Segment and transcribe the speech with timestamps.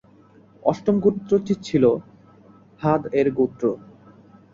[0.63, 1.83] অষ্টম গোত্রটি ছিল
[2.81, 3.63] হাদ-এর গোত্র।